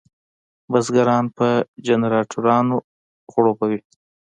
بزګران 0.71 1.25
په 1.37 1.47
جنراټورانو 1.85 2.77
خړوبوي. 3.31 3.79